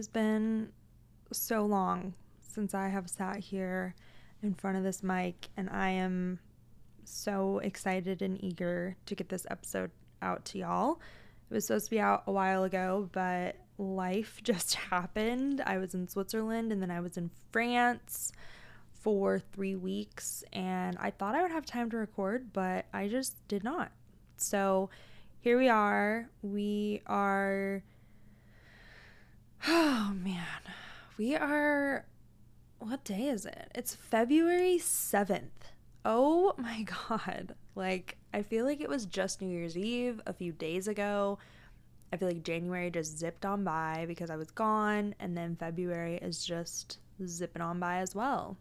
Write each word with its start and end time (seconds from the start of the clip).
has 0.00 0.08
been 0.08 0.70
so 1.30 1.66
long 1.66 2.14
since 2.40 2.72
I 2.72 2.88
have 2.88 3.10
sat 3.10 3.36
here 3.36 3.94
in 4.42 4.54
front 4.54 4.78
of 4.78 4.82
this 4.82 5.02
mic, 5.02 5.48
and 5.58 5.68
I 5.68 5.90
am 5.90 6.38
so 7.04 7.58
excited 7.58 8.22
and 8.22 8.42
eager 8.42 8.96
to 9.04 9.14
get 9.14 9.28
this 9.28 9.46
episode 9.50 9.90
out 10.22 10.46
to 10.46 10.58
y'all. 10.58 11.02
It 11.50 11.54
was 11.54 11.66
supposed 11.66 11.84
to 11.84 11.90
be 11.90 12.00
out 12.00 12.22
a 12.26 12.32
while 12.32 12.64
ago, 12.64 13.10
but 13.12 13.56
life 13.76 14.40
just 14.42 14.74
happened. 14.74 15.62
I 15.66 15.76
was 15.76 15.92
in 15.92 16.08
Switzerland 16.08 16.72
and 16.72 16.80
then 16.80 16.90
I 16.90 17.00
was 17.00 17.18
in 17.18 17.30
France 17.52 18.32
for 18.94 19.38
three 19.38 19.76
weeks, 19.76 20.42
and 20.54 20.96
I 20.98 21.10
thought 21.10 21.34
I 21.34 21.42
would 21.42 21.50
have 21.50 21.66
time 21.66 21.90
to 21.90 21.98
record, 21.98 22.54
but 22.54 22.86
I 22.94 23.08
just 23.08 23.36
did 23.48 23.64
not. 23.64 23.92
So 24.38 24.88
here 25.40 25.58
we 25.58 25.68
are. 25.68 26.30
We 26.40 27.02
are. 27.06 27.82
Oh 29.68 30.12
man. 30.14 30.46
We 31.18 31.36
are. 31.36 32.06
What 32.78 33.04
day 33.04 33.28
is 33.28 33.44
it? 33.44 33.70
It's 33.74 33.94
February 33.94 34.78
7th. 34.78 35.50
Oh 36.04 36.54
my 36.56 36.86
God. 37.08 37.54
Like, 37.74 38.16
I 38.32 38.42
feel 38.42 38.64
like 38.64 38.80
it 38.80 38.88
was 38.88 39.04
just 39.04 39.42
New 39.42 39.48
Year's 39.48 39.76
Eve 39.76 40.20
a 40.26 40.32
few 40.32 40.52
days 40.52 40.88
ago. 40.88 41.38
I 42.12 42.16
feel 42.16 42.28
like 42.28 42.42
January 42.42 42.90
just 42.90 43.18
zipped 43.18 43.44
on 43.44 43.62
by 43.62 44.06
because 44.08 44.30
I 44.30 44.36
was 44.36 44.50
gone, 44.50 45.14
and 45.20 45.36
then 45.36 45.56
February 45.56 46.16
is 46.16 46.44
just 46.44 46.98
zipping 47.24 47.62
on 47.62 47.78
by 47.78 47.98
as 47.98 48.14
well. 48.14 48.56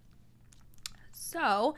So, 1.12 1.76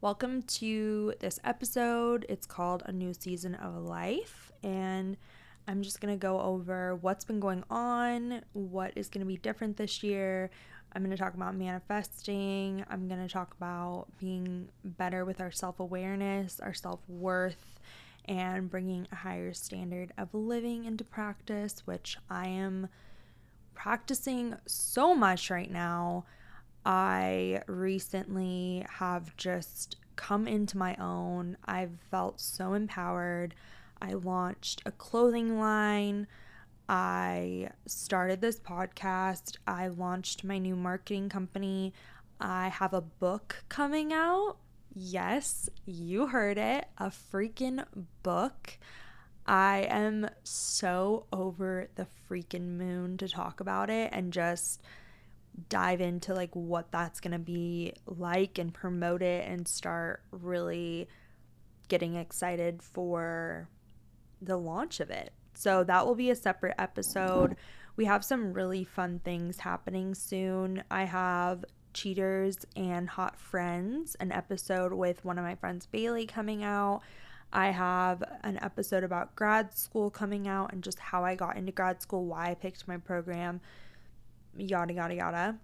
welcome 0.00 0.42
to 0.42 1.14
this 1.20 1.38
episode. 1.44 2.26
It's 2.28 2.46
called 2.46 2.82
A 2.86 2.92
New 2.92 3.14
Season 3.14 3.54
of 3.54 3.76
Life, 3.76 4.52
and 4.62 5.16
I'm 5.66 5.82
just 5.82 6.00
going 6.00 6.12
to 6.14 6.18
go 6.20 6.40
over 6.40 6.96
what's 6.96 7.24
been 7.24 7.40
going 7.40 7.64
on, 7.70 8.42
what 8.52 8.92
is 8.96 9.08
going 9.08 9.20
to 9.20 9.26
be 9.26 9.38
different 9.38 9.76
this 9.76 10.02
year. 10.02 10.50
I'm 10.92 11.02
going 11.02 11.16
to 11.16 11.22
talk 11.22 11.34
about 11.34 11.56
manifesting. 11.56 12.84
I'm 12.88 13.08
going 13.08 13.26
to 13.26 13.32
talk 13.32 13.54
about 13.56 14.06
being 14.20 14.68
better 14.84 15.24
with 15.24 15.40
our 15.40 15.50
self 15.50 15.80
awareness, 15.80 16.60
our 16.60 16.74
self 16.74 17.00
worth, 17.08 17.80
and 18.26 18.70
bringing 18.70 19.08
a 19.10 19.16
higher 19.16 19.52
standard 19.52 20.12
of 20.16 20.32
living 20.34 20.84
into 20.84 21.02
practice, 21.02 21.82
which 21.84 22.16
I 22.30 22.48
am 22.48 22.88
practicing 23.74 24.56
so 24.66 25.14
much 25.14 25.50
right 25.50 25.70
now. 25.70 26.26
I 26.86 27.62
recently 27.66 28.86
have 28.98 29.36
just 29.36 29.96
come 30.16 30.46
into 30.46 30.78
my 30.78 30.94
own. 30.96 31.56
I've 31.64 31.98
felt 32.10 32.40
so 32.40 32.74
empowered. 32.74 33.54
I 34.04 34.12
launched 34.12 34.82
a 34.84 34.90
clothing 34.90 35.58
line. 35.58 36.26
I 36.90 37.70
started 37.86 38.42
this 38.42 38.60
podcast. 38.60 39.56
I 39.66 39.88
launched 39.88 40.44
my 40.44 40.58
new 40.58 40.76
marketing 40.76 41.30
company. 41.30 41.94
I 42.38 42.68
have 42.68 42.92
a 42.92 43.00
book 43.00 43.64
coming 43.70 44.12
out. 44.12 44.58
Yes, 44.94 45.70
you 45.86 46.26
heard 46.26 46.58
it. 46.58 46.86
A 46.98 47.06
freaking 47.06 47.86
book. 48.22 48.78
I 49.46 49.86
am 49.88 50.28
so 50.42 51.24
over 51.32 51.88
the 51.94 52.06
freaking 52.28 52.76
moon 52.76 53.16
to 53.18 53.28
talk 53.28 53.60
about 53.60 53.88
it 53.88 54.10
and 54.12 54.34
just 54.34 54.82
dive 55.70 56.02
into 56.02 56.34
like 56.34 56.54
what 56.54 56.92
that's 56.92 57.20
going 57.20 57.32
to 57.32 57.38
be 57.38 57.94
like 58.04 58.58
and 58.58 58.74
promote 58.74 59.22
it 59.22 59.48
and 59.48 59.66
start 59.66 60.22
really 60.30 61.08
getting 61.88 62.16
excited 62.16 62.82
for 62.82 63.68
the 64.44 64.56
launch 64.56 65.00
of 65.00 65.10
it. 65.10 65.32
So 65.54 65.84
that 65.84 66.06
will 66.06 66.14
be 66.14 66.30
a 66.30 66.36
separate 66.36 66.74
episode. 66.78 67.56
We 67.96 68.06
have 68.06 68.24
some 68.24 68.52
really 68.52 68.84
fun 68.84 69.20
things 69.24 69.60
happening 69.60 70.14
soon. 70.14 70.82
I 70.90 71.04
have 71.04 71.64
Cheaters 71.92 72.58
and 72.74 73.08
Hot 73.08 73.38
Friends, 73.38 74.16
an 74.16 74.32
episode 74.32 74.92
with 74.92 75.24
one 75.24 75.38
of 75.38 75.44
my 75.44 75.54
friends, 75.54 75.86
Bailey, 75.86 76.26
coming 76.26 76.64
out. 76.64 77.02
I 77.52 77.68
have 77.68 78.22
an 78.42 78.58
episode 78.62 79.04
about 79.04 79.36
grad 79.36 79.78
school 79.78 80.10
coming 80.10 80.48
out 80.48 80.72
and 80.72 80.82
just 80.82 80.98
how 80.98 81.24
I 81.24 81.36
got 81.36 81.56
into 81.56 81.70
grad 81.70 82.02
school, 82.02 82.26
why 82.26 82.50
I 82.50 82.54
picked 82.54 82.88
my 82.88 82.96
program, 82.96 83.60
yada 84.56 84.92
yada 84.92 85.14
yada. 85.14 85.56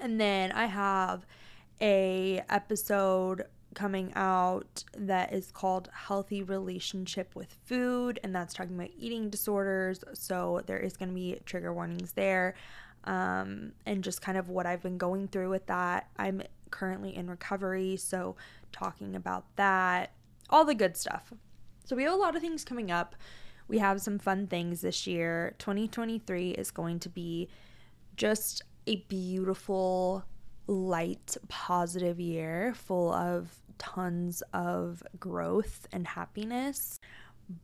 And 0.00 0.18
then 0.18 0.50
I 0.50 0.64
have 0.64 1.26
a 1.80 2.42
episode 2.48 3.44
coming 3.74 4.12
out 4.14 4.84
that 4.96 5.32
is 5.32 5.50
called 5.50 5.90
Healthy 5.92 6.42
Relationship 6.42 7.34
with 7.34 7.52
Food, 7.64 8.20
and 8.22 8.34
that's 8.34 8.54
talking 8.54 8.74
about 8.74 8.90
eating 8.98 9.30
disorders. 9.30 10.02
So 10.14 10.62
there 10.66 10.78
is 10.78 10.96
going 10.96 11.10
to 11.10 11.14
be 11.14 11.38
trigger 11.44 11.72
warnings 11.72 12.12
there, 12.12 12.54
um, 13.04 13.72
and 13.86 14.02
just 14.02 14.22
kind 14.22 14.38
of 14.38 14.48
what 14.48 14.66
I've 14.66 14.82
been 14.82 14.98
going 14.98 15.28
through 15.28 15.50
with 15.50 15.66
that. 15.66 16.08
I'm 16.16 16.42
currently 16.70 17.14
in 17.16 17.28
recovery, 17.28 17.96
so 17.96 18.36
talking 18.72 19.14
about 19.14 19.44
that, 19.56 20.12
all 20.50 20.64
the 20.64 20.74
good 20.74 20.96
stuff. 20.96 21.32
So 21.84 21.94
we 21.94 22.04
have 22.04 22.12
a 22.12 22.16
lot 22.16 22.34
of 22.34 22.42
things 22.42 22.64
coming 22.64 22.90
up. 22.90 23.14
We 23.68 23.78
have 23.78 24.00
some 24.00 24.18
fun 24.18 24.46
things 24.46 24.80
this 24.80 25.06
year. 25.06 25.54
2023 25.58 26.50
is 26.50 26.70
going 26.70 26.98
to 27.00 27.08
be 27.08 27.48
just 28.16 28.62
a 28.86 28.96
beautiful, 29.08 30.24
light, 30.66 31.36
positive 31.48 32.20
year 32.20 32.74
full 32.74 33.12
of 33.12 33.63
tons 33.78 34.42
of 34.52 35.02
growth 35.18 35.86
and 35.92 36.06
happiness. 36.06 37.00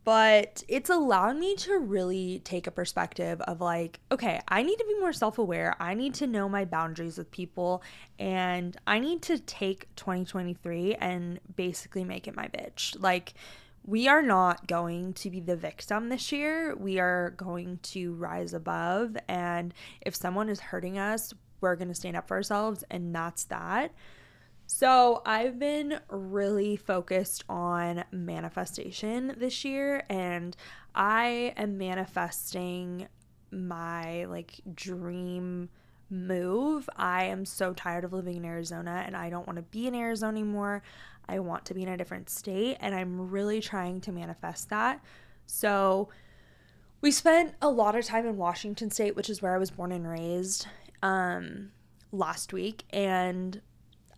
But 0.03 0.63
it's 0.67 0.91
allowed 0.91 1.37
me 1.37 1.55
to 1.55 1.79
really 1.79 2.41
take 2.43 2.67
a 2.67 2.71
perspective 2.71 3.41
of 3.41 3.61
like, 3.61 3.99
okay, 4.11 4.39
I 4.47 4.61
need 4.61 4.77
to 4.77 4.85
be 4.85 4.99
more 4.99 5.13
self 5.13 5.39
aware. 5.39 5.75
I 5.79 5.95
need 5.95 6.13
to 6.15 6.27
know 6.27 6.47
my 6.47 6.65
boundaries 6.65 7.17
with 7.17 7.31
people. 7.31 7.81
And 8.19 8.77
I 8.85 8.99
need 8.99 9.23
to 9.23 9.39
take 9.39 9.93
2023 9.95 10.95
and 10.95 11.39
basically 11.55 12.03
make 12.03 12.27
it 12.27 12.35
my 12.35 12.47
bitch. 12.47 12.95
Like, 13.01 13.33
we 13.83 14.07
are 14.07 14.21
not 14.21 14.67
going 14.67 15.13
to 15.13 15.31
be 15.31 15.39
the 15.39 15.55
victim 15.55 16.09
this 16.09 16.31
year. 16.31 16.75
We 16.75 16.99
are 16.99 17.31
going 17.31 17.79
to 17.83 18.13
rise 18.13 18.53
above. 18.53 19.17
And 19.27 19.73
if 20.01 20.15
someone 20.15 20.49
is 20.49 20.59
hurting 20.59 20.99
us, 20.99 21.33
we're 21.59 21.75
going 21.75 21.87
to 21.87 21.95
stand 21.95 22.15
up 22.15 22.27
for 22.27 22.37
ourselves. 22.37 22.83
And 22.91 23.15
that's 23.15 23.45
that. 23.45 23.91
So, 24.73 25.21
I've 25.25 25.59
been 25.59 25.99
really 26.07 26.77
focused 26.77 27.43
on 27.49 28.05
manifestation 28.09 29.35
this 29.37 29.65
year, 29.65 30.05
and 30.09 30.55
I 30.95 31.53
am 31.57 31.77
manifesting 31.77 33.09
my 33.51 34.23
like 34.25 34.61
dream 34.73 35.67
move. 36.09 36.89
I 36.95 37.25
am 37.25 37.43
so 37.43 37.73
tired 37.73 38.05
of 38.05 38.13
living 38.13 38.37
in 38.37 38.45
Arizona 38.45 39.03
and 39.05 39.15
I 39.15 39.29
don't 39.29 39.45
want 39.45 39.57
to 39.57 39.61
be 39.61 39.87
in 39.87 39.93
Arizona 39.93 40.39
anymore. 40.39 40.83
I 41.27 41.39
want 41.39 41.65
to 41.65 41.73
be 41.73 41.83
in 41.83 41.89
a 41.89 41.97
different 41.97 42.29
state, 42.29 42.77
and 42.79 42.95
I'm 42.95 43.29
really 43.29 43.59
trying 43.59 43.99
to 44.01 44.13
manifest 44.13 44.69
that. 44.69 45.03
So, 45.47 46.07
we 47.01 47.11
spent 47.11 47.55
a 47.61 47.69
lot 47.69 47.97
of 47.97 48.05
time 48.05 48.25
in 48.25 48.37
Washington 48.37 48.89
State, 48.89 49.17
which 49.17 49.29
is 49.29 49.41
where 49.41 49.53
I 49.53 49.57
was 49.57 49.69
born 49.69 49.91
and 49.91 50.07
raised, 50.07 50.65
um, 51.03 51.71
last 52.13 52.53
week, 52.53 52.85
and 52.91 53.61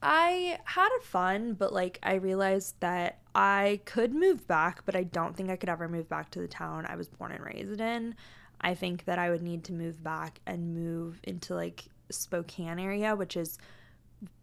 I 0.04 0.60
had 0.66 0.90
fun, 1.02 1.54
but 1.54 1.72
like 1.72 1.98
I 2.04 2.16
realized 2.16 2.76
that 2.82 3.20
I 3.34 3.80
could 3.86 4.14
move 4.14 4.46
back, 4.48 4.86
but 4.86 4.96
I 4.96 5.04
don't 5.04 5.36
think 5.36 5.50
I 5.50 5.56
could 5.56 5.70
ever 5.70 5.88
move 5.88 6.10
back 6.10 6.30
to 6.32 6.40
the 6.40 6.48
town 6.48 6.86
I 6.86 6.98
was 6.98 7.08
born 7.08 7.32
and 7.32 7.44
raised 7.44 7.80
in. 7.80 8.16
I 8.60 8.76
think 8.76 9.06
that 9.06 9.18
I 9.18 9.30
would 9.30 9.42
need 9.42 9.64
to 9.66 9.74
move 9.74 10.04
back 10.04 10.42
and 10.46 10.76
move 10.76 11.22
into 11.24 11.56
like 11.56 11.86
Spokane 12.12 12.80
area, 12.80 13.16
which 13.16 13.38
is 13.38 13.58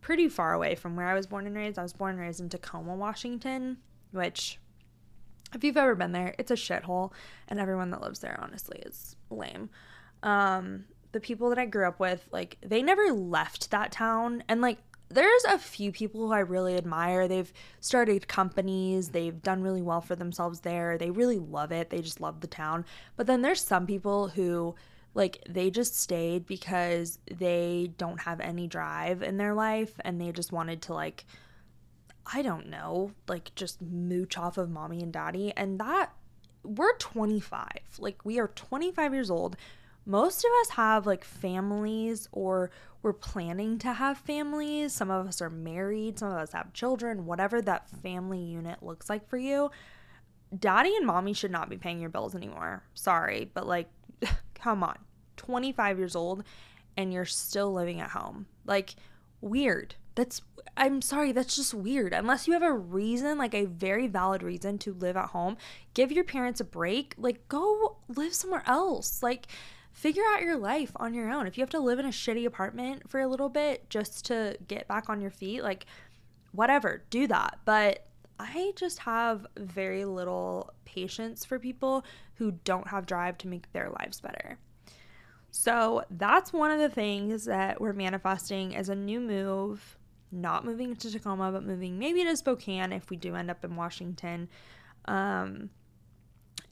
pretty 0.01 0.29
far 0.29 0.55
away 0.55 0.75
from 0.75 0.97
where 0.97 1.07
I 1.07 1.15
was 1.15 1.27
born 1.27 1.47
and 1.47 1.55
raised. 1.55 1.79
I 1.79 1.83
was 1.83 1.93
born 1.93 2.13
and 2.13 2.21
raised 2.21 2.41
in 2.41 2.49
Tacoma, 2.49 2.95
Washington, 2.95 3.77
which 4.13 4.59
if 5.55 5.63
you've 5.63 5.77
ever 5.77 5.95
been 5.95 6.13
there, 6.13 6.35
it's 6.39 6.51
a 6.51 6.55
shithole 6.55 7.13
and 7.49 7.61
everyone 7.61 7.91
that 7.91 8.01
lives 8.01 8.21
there 8.21 8.39
honestly 8.43 8.79
is 8.87 9.15
lame. 9.29 9.69
Um 10.23 10.85
the 11.13 11.21
people 11.21 11.49
that 11.49 11.59
I 11.59 11.67
grew 11.67 11.89
up 11.89 11.99
with, 11.99 12.29
like 12.31 12.57
they 12.63 12.83
never 12.83 13.13
left 13.13 13.71
that 13.73 13.91
town 13.93 14.45
and 14.49 14.61
like 14.61 14.79
there's 15.11 15.45
a 15.45 15.59
few 15.59 15.93
people 15.93 16.27
who 16.27 16.33
I 16.33 16.41
really 16.41 16.77
admire. 16.77 17.27
They've 17.27 17.53
started 17.81 18.29
companies, 18.29 19.09
they've 19.11 19.43
done 19.43 19.63
really 19.63 19.83
well 19.83 20.01
for 20.01 20.17
themselves 20.17 20.61
there. 20.61 20.97
They 20.97 21.11
really 21.11 21.39
love 21.39 21.73
it. 21.73 21.91
They 21.91 22.01
just 22.01 22.21
love 22.21 22.41
the 22.41 22.47
town. 22.47 22.85
But 23.17 23.27
then 23.27 23.43
there's 23.43 23.61
some 23.61 23.87
people 23.87 24.29
who 24.29 24.75
like 25.15 25.43
they 25.49 25.71
just 25.71 26.01
stayed 26.01 26.47
because 26.47 27.19
they 27.31 27.91
don't 27.99 28.21
have 28.21 28.41
any 28.41 28.69
drive 28.69 29.23
in 29.23 29.37
their 29.37 29.55
life 29.55 29.93
and 30.05 30.21
they 30.21 30.31
just 30.31 30.53
wanted 30.53 30.83
to 30.83 30.95
like 30.95 31.25
I 32.33 32.43
don't 32.43 32.69
know, 32.69 33.11
like 33.27 33.53
just 33.57 33.83
mooch 33.83 34.39
off 34.39 34.57
of 34.57 34.71
mommy 34.71 35.03
and 35.03 35.13
daddy 35.13 35.53
and 35.57 35.81
that 35.81 36.13
we're 36.63 36.97
25. 36.99 37.67
Like 37.99 38.25
we 38.25 38.39
are 38.39 38.49
25 38.49 39.13
years 39.13 39.31
old. 39.31 39.57
Most 40.07 40.45
of 40.45 40.51
us 40.63 40.71
have 40.71 41.07
like 41.07 41.25
families 41.25 42.29
or 42.33 42.71
we're 43.03 43.13
planning 43.13 43.79
to 43.79 43.93
have 43.93 44.19
families. 44.19 44.93
Some 44.93 45.11
of 45.11 45.27
us 45.27 45.41
are 45.41 45.51
married, 45.51 46.19
some 46.19 46.31
of 46.31 46.39
us 46.39 46.53
have 46.53 46.73
children, 46.73 47.27
whatever 47.27 47.63
that 47.63 47.89
family 47.89 48.41
unit 48.41 48.83
looks 48.83 49.09
like 49.09 49.29
for 49.29 49.39
you. 49.39 49.71
Daddy 50.59 50.95
and 50.97 51.07
mommy 51.07 51.33
should 51.33 51.53
not 51.53 51.71
be 51.71 51.77
paying 51.77 52.01
your 52.01 52.11
bills 52.11 52.35
anymore. 52.35 52.83
Sorry, 52.95 53.51
but 53.55 53.67
like, 53.67 53.89
come 54.55 54.83
on. 54.83 54.99
25 55.37 55.99
years 55.99 56.15
old 56.15 56.45
and 56.97 57.13
you're 57.13 57.25
still 57.25 57.73
living 57.73 58.01
at 58.01 58.11
home. 58.11 58.47
Like, 58.67 58.95
weird. 59.41 59.95
That's, 60.17 60.43
I'm 60.77 61.01
sorry, 61.01 61.33
that's 61.33 61.57
just 61.57 61.73
weird. 61.73 62.13
Unless 62.13 62.47
you 62.47 62.53
have 62.53 62.63
a 62.63 62.73
reason, 62.73 63.39
like 63.39 63.55
a 63.55 63.65
very 63.65 64.07
valid 64.07 64.43
reason 64.43 64.77
to 64.79 64.93
live 64.93 65.17
at 65.17 65.31
home, 65.31 65.57
give 65.95 66.13
your 66.13 66.25
parents 66.25 66.61
a 66.61 66.65
break. 66.65 67.15
Like, 67.17 67.49
go 67.49 67.97
live 68.09 68.35
somewhere 68.35 68.65
else. 68.67 69.23
Like, 69.23 69.47
figure 69.93 70.23
out 70.33 70.43
your 70.43 70.57
life 70.57 70.93
on 70.97 71.15
your 71.15 71.31
own. 71.31 71.47
If 71.47 71.59
you 71.59 71.63
have 71.63 71.71
to 71.71 71.81
live 71.81 71.99
in 71.99 72.07
a 72.07 72.11
shitty 72.11 72.47
apartment 72.47 73.11
for 73.11 73.21
a 73.21 73.29
little 73.29 73.49
bit 73.49 73.89
just 73.91 74.25
to 74.27 74.57
get 74.67 74.89
back 74.89 75.09
on 75.09 75.21
your 75.21 75.31
feet, 75.31 75.63
like, 75.63 75.87
whatever, 76.53 77.03
do 77.11 77.27
that. 77.27 77.59
But 77.65 78.07
I 78.39 78.73
just 78.77 79.01
have 79.01 79.47
very 79.57 80.05
little 80.05 80.73
patience 80.85 81.45
for 81.45 81.59
people 81.59 82.05
who 82.35 82.53
don't 82.65 82.89
have 82.89 83.07
drive 83.07 83.37
to 83.39 83.49
make 83.49 83.71
their 83.73 83.91
lives 83.91 84.21
better. 84.21 84.59
So 85.51 86.05
that's 86.11 86.53
one 86.53 86.71
of 86.71 86.79
the 86.79 86.89
things 86.89 87.45
that 87.45 87.81
we're 87.81 87.93
manifesting 87.93 88.75
as 88.77 88.89
a 88.89 88.95
new 88.95 89.21
move. 89.21 89.99
Not 90.33 90.65
moving 90.65 90.95
to 90.95 91.11
Tacoma, 91.11 91.51
but 91.51 91.65
moving 91.65 91.99
maybe 91.99 92.25
to 92.25 92.37
Spokane 92.37 92.93
if 92.93 93.11
we 93.11 93.17
do 93.17 93.35
end 93.35 93.51
up 93.51 93.65
in 93.65 93.75
Washington. 93.75 94.49
Um, 95.07 95.71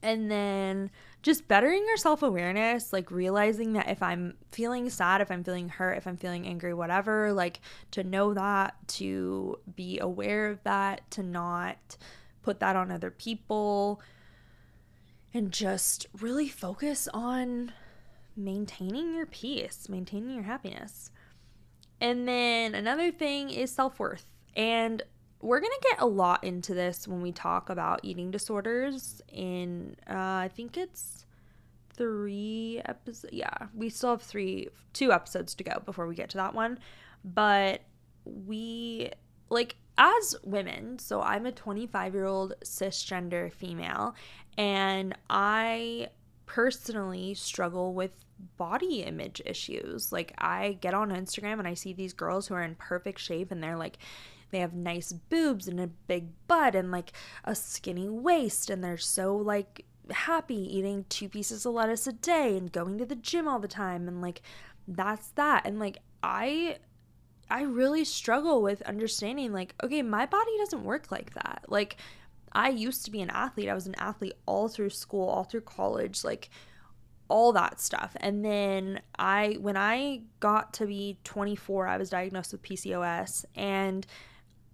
and 0.01 0.31
then 0.31 0.91
just 1.21 1.47
bettering 1.47 1.85
your 1.85 1.97
self 1.97 2.23
awareness, 2.23 2.93
like 2.93 3.11
realizing 3.11 3.73
that 3.73 3.89
if 3.89 4.01
I'm 4.01 4.35
feeling 4.51 4.89
sad, 4.89 5.21
if 5.21 5.31
I'm 5.31 5.43
feeling 5.43 5.69
hurt, 5.69 5.97
if 5.97 6.07
I'm 6.07 6.17
feeling 6.17 6.47
angry, 6.47 6.73
whatever, 6.73 7.33
like 7.33 7.59
to 7.91 8.03
know 8.03 8.33
that, 8.33 8.75
to 8.89 9.59
be 9.75 9.99
aware 9.99 10.49
of 10.49 10.63
that, 10.63 11.09
to 11.11 11.23
not 11.23 11.97
put 12.41 12.59
that 12.61 12.75
on 12.75 12.91
other 12.91 13.11
people, 13.11 14.01
and 15.33 15.51
just 15.51 16.07
really 16.19 16.47
focus 16.47 17.07
on 17.13 17.73
maintaining 18.35 19.13
your 19.13 19.25
peace, 19.25 19.89
maintaining 19.89 20.33
your 20.33 20.43
happiness. 20.43 21.11
And 21.99 22.27
then 22.27 22.75
another 22.75 23.11
thing 23.11 23.49
is 23.49 23.71
self 23.71 23.99
worth. 23.99 24.25
And 24.55 25.03
we're 25.41 25.59
going 25.59 25.71
to 25.71 25.87
get 25.89 26.01
a 26.01 26.05
lot 26.05 26.43
into 26.43 26.73
this 26.73 27.07
when 27.07 27.21
we 27.21 27.31
talk 27.31 27.69
about 27.69 28.01
eating 28.03 28.31
disorders 28.31 29.21
in, 29.29 29.95
uh, 30.09 30.13
I 30.13 30.49
think 30.53 30.77
it's 30.77 31.25
three 31.93 32.81
episodes. 32.85 33.33
Yeah, 33.33 33.67
we 33.73 33.89
still 33.89 34.11
have 34.11 34.21
three, 34.21 34.67
two 34.93 35.11
episodes 35.11 35.55
to 35.55 35.63
go 35.63 35.81
before 35.85 36.07
we 36.07 36.15
get 36.15 36.29
to 36.31 36.37
that 36.37 36.53
one. 36.53 36.79
But 37.23 37.81
we, 38.25 39.11
like, 39.49 39.75
as 39.97 40.35
women, 40.43 40.99
so 40.99 41.21
I'm 41.21 41.45
a 41.45 41.51
25 41.51 42.13
year 42.13 42.25
old 42.25 42.53
cisgender 42.63 43.51
female, 43.51 44.15
and 44.57 45.17
I 45.29 46.09
personally 46.45 47.33
struggle 47.33 47.93
with 47.93 48.11
body 48.57 49.03
image 49.03 49.41
issues. 49.45 50.11
Like 50.11 50.33
I 50.37 50.77
get 50.81 50.93
on 50.93 51.11
Instagram 51.11 51.59
and 51.59 51.67
I 51.67 51.73
see 51.73 51.93
these 51.93 52.13
girls 52.13 52.47
who 52.47 52.55
are 52.55 52.63
in 52.63 52.75
perfect 52.75 53.19
shape 53.19 53.51
and 53.51 53.61
they're 53.61 53.77
like 53.77 53.97
they 54.51 54.59
have 54.59 54.73
nice 54.73 55.11
boobs 55.11 55.67
and 55.67 55.79
a 55.79 55.87
big 55.87 56.29
butt 56.47 56.75
and 56.75 56.91
like 56.91 57.11
a 57.43 57.55
skinny 57.55 58.09
waist 58.09 58.69
and 58.69 58.83
they're 58.83 58.97
so 58.97 59.35
like 59.35 59.85
happy 60.11 60.55
eating 60.55 61.05
two 61.09 61.29
pieces 61.29 61.65
of 61.65 61.73
lettuce 61.73 62.07
a 62.07 62.13
day 62.13 62.57
and 62.57 62.71
going 62.71 62.97
to 62.97 63.05
the 63.05 63.15
gym 63.15 63.47
all 63.47 63.59
the 63.59 63.67
time 63.67 64.07
and 64.07 64.21
like 64.21 64.41
that's 64.89 65.29
that. 65.31 65.65
And 65.65 65.79
like 65.79 65.99
I 66.23 66.77
I 67.49 67.63
really 67.63 68.05
struggle 68.05 68.61
with 68.61 68.81
understanding 68.83 69.53
like 69.53 69.75
okay, 69.83 70.01
my 70.01 70.25
body 70.25 70.51
doesn't 70.57 70.83
work 70.83 71.11
like 71.11 71.33
that. 71.35 71.65
Like 71.67 71.97
I 72.51 72.69
used 72.69 73.05
to 73.05 73.11
be 73.11 73.21
an 73.21 73.29
athlete. 73.29 73.69
I 73.69 73.75
was 73.75 73.87
an 73.87 73.95
athlete 73.95 74.33
all 74.45 74.67
through 74.67 74.89
school, 74.89 75.27
all 75.29 75.43
through 75.43 75.61
college, 75.61 76.23
like 76.23 76.49
all 77.27 77.53
that 77.53 77.79
stuff. 77.79 78.15
And 78.19 78.43
then 78.43 79.01
I 79.17 79.57
when 79.59 79.77
I 79.77 80.23
got 80.39 80.73
to 80.75 80.87
be 80.87 81.17
24, 81.23 81.87
I 81.87 81.97
was 81.97 82.09
diagnosed 82.09 82.51
with 82.51 82.63
PCOS 82.63 83.45
and 83.55 84.05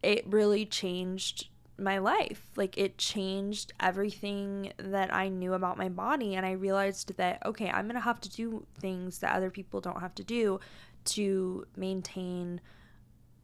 it 0.06 0.25
really 0.28 0.66
changed 0.66 1.50
my 1.78 1.98
life. 1.98 2.50
Like 2.56 2.78
it 2.78 2.98
changed 2.98 3.74
everything 3.80 4.72
that 4.78 5.13
I 5.13 5.28
knew 5.28 5.54
about 5.54 5.78
my 5.78 5.90
body 5.90 6.36
and 6.36 6.46
I 6.46 6.52
realized 6.52 7.18
that 7.18 7.46
okay, 7.46 7.69
I'm 7.69 7.86
going 7.86 7.96
to 7.96 8.02
have 8.02 8.22
to 8.22 8.30
do 8.30 8.66
things 8.80 9.19
that 9.19 9.36
other 9.36 9.50
people 9.50 9.81
don't 9.81 10.00
have 10.00 10.16
to 10.16 10.24
do 10.24 10.60
to 11.06 11.66
maintain 11.75 12.62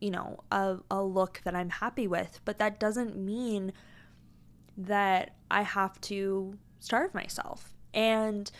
you 0.02 0.10
know, 0.10 0.40
a, 0.52 0.78
a 0.90 1.02
look 1.02 1.42
that 1.46 1.56
I'm 1.56 1.69
happy 1.69 2.08
with. 2.08 2.42
But 2.44 2.58
that 2.58 2.80
doesn't 2.80 3.16
mean 3.16 3.72
that 4.75 5.36
I 5.50 5.62
have 5.62 6.02
to 6.02 6.58
starve 6.80 7.13
myself. 7.13 7.75
And 7.94 8.52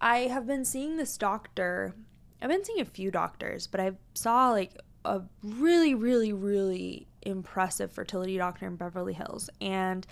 I 0.00 0.20
have 0.22 0.46
been 0.46 0.64
seeing 0.64 0.96
this 0.96 1.16
doctor. 1.16 1.94
I've 2.42 2.50
been 2.50 2.64
seeing 2.64 2.80
a 2.80 2.84
few 2.84 3.12
doctors, 3.12 3.68
but 3.68 3.80
I 3.80 3.92
saw 4.14 4.50
like 4.50 4.76
a 5.04 5.22
really, 5.42 5.94
really, 5.94 6.32
really 6.32 7.06
impressive 7.22 7.92
fertility 7.92 8.36
doctor 8.36 8.66
in 8.66 8.76
Beverly 8.76 9.12
Hills. 9.12 9.50
And 9.60 10.06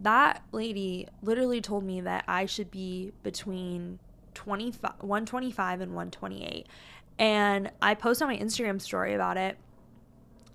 that 0.00 0.42
lady 0.52 1.08
literally 1.22 1.60
told 1.60 1.84
me 1.84 2.00
that 2.00 2.24
I 2.26 2.46
should 2.46 2.70
be 2.70 3.12
between 3.22 3.98
25, 4.34 4.94
125 5.00 5.80
and 5.80 5.92
128. 5.92 6.66
And 7.18 7.70
I 7.82 7.94
posted 7.94 8.26
on 8.26 8.34
my 8.34 8.38
Instagram 8.38 8.80
story 8.80 9.14
about 9.14 9.36
it. 9.36 9.58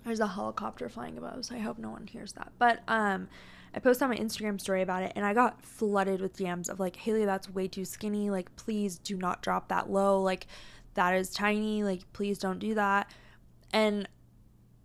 There's 0.04 0.20
a 0.20 0.28
helicopter 0.28 0.90
flying 0.90 1.18
above, 1.18 1.46
so 1.46 1.56
I 1.56 1.60
hope 1.60 1.78
no 1.78 1.90
one 1.90 2.08
hears 2.08 2.34
that. 2.34 2.52
But 2.58 2.82
um, 2.88 3.28
I 3.74 3.80
posted 3.80 4.04
on 4.04 4.10
my 4.10 4.18
Instagram 4.18 4.60
story 4.60 4.82
about 4.82 5.04
it 5.04 5.14
and 5.16 5.26
I 5.26 5.34
got 5.34 5.64
flooded 5.64 6.22
with 6.22 6.38
DMs 6.38 6.70
of 6.70 6.80
like, 6.80 6.96
Haley, 6.96 7.26
that's 7.26 7.50
way 7.50 7.68
too 7.68 7.86
skinny. 7.86 8.30
Like, 8.30 8.56
please 8.56 8.98
do 8.98 9.18
not 9.18 9.42
drop 9.42 9.68
that 9.70 9.90
low. 9.90 10.22
Like, 10.22 10.48
that 10.96 11.14
is 11.16 11.30
tiny. 11.30 11.84
Like, 11.84 12.02
please 12.14 12.40
don't 12.40 12.60
do 12.60 12.74
that. 12.76 13.12
And 13.74 14.08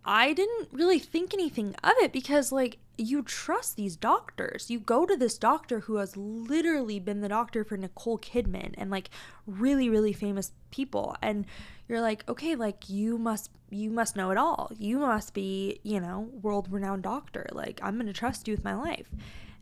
I 0.03 0.33
didn't 0.33 0.69
really 0.71 0.99
think 0.99 1.33
anything 1.33 1.75
of 1.83 1.93
it 2.01 2.11
because, 2.11 2.51
like, 2.51 2.79
you 3.01 3.23
trust 3.23 3.75
these 3.75 3.95
doctors. 3.95 4.69
You 4.69 4.79
go 4.79 5.05
to 5.05 5.15
this 5.15 5.37
doctor 5.37 5.81
who 5.81 5.95
has 5.95 6.15
literally 6.15 6.99
been 6.99 7.21
the 7.21 7.29
doctor 7.29 7.63
for 7.63 7.77
Nicole 7.77 8.19
Kidman 8.19 8.73
and 8.77 8.91
like 8.91 9.09
really, 9.45 9.89
really 9.89 10.13
famous 10.13 10.51
people. 10.69 11.15
And 11.21 11.45
you're 11.87 12.01
like, 12.01 12.27
okay, 12.29 12.55
like 12.55 12.89
you 12.89 13.17
must 13.17 13.49
you 13.69 13.89
must 13.89 14.15
know 14.15 14.31
it 14.31 14.37
all. 14.37 14.71
You 14.77 14.99
must 14.99 15.33
be, 15.33 15.79
you 15.83 15.99
know, 15.99 16.29
world 16.41 16.67
renowned 16.71 17.03
doctor. 17.03 17.47
Like 17.51 17.79
I'm 17.81 17.97
gonna 17.97 18.13
trust 18.13 18.47
you 18.47 18.53
with 18.53 18.63
my 18.63 18.75
life. 18.75 19.09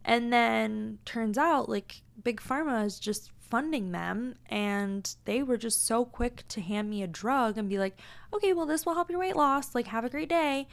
And 0.03 0.33
then 0.33 0.99
turns 1.05 1.37
out 1.37 1.69
like 1.69 2.01
Big 2.23 2.41
Pharma 2.41 2.85
is 2.85 2.99
just 2.99 3.31
funding 3.49 3.91
them 3.91 4.35
and 4.49 5.15
they 5.25 5.43
were 5.43 5.57
just 5.57 5.85
so 5.85 6.05
quick 6.05 6.43
to 6.49 6.61
hand 6.61 6.89
me 6.89 7.03
a 7.03 7.07
drug 7.07 7.57
and 7.57 7.69
be 7.69 7.79
like, 7.79 7.99
okay, 8.33 8.53
well 8.53 8.65
this 8.65 8.85
will 8.85 8.95
help 8.95 9.09
your 9.09 9.19
weight 9.19 9.35
loss. 9.35 9.75
Like 9.75 9.87
have 9.87 10.05
a 10.05 10.09
great 10.09 10.29
day. 10.29 10.67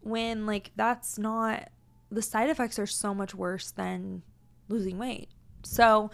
When 0.00 0.46
like 0.46 0.70
that's 0.76 1.18
not 1.18 1.70
the 2.10 2.22
side 2.22 2.50
effects 2.50 2.78
are 2.78 2.86
so 2.86 3.14
much 3.14 3.34
worse 3.34 3.70
than 3.70 4.22
losing 4.68 4.98
weight. 4.98 5.28
So 5.62 6.10